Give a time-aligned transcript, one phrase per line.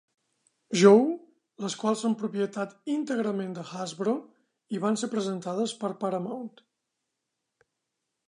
[0.83, 4.15] Joe les quals són propietat íntegrament de Hasbro
[4.77, 6.49] y van ser presentades per Paramount.